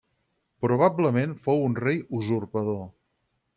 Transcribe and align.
Probablement 0.65 1.37
fou 1.45 1.63
un 1.67 1.77
rei 1.83 2.01
usurpador. 2.23 2.83